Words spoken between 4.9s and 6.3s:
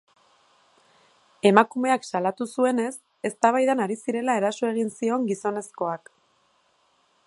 zion gizonezkoak.